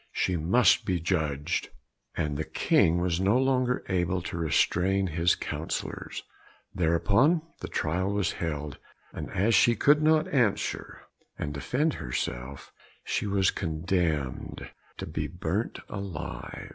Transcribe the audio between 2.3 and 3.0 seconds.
the King